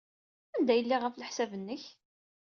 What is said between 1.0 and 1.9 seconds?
ɣef leḥsab-nnek?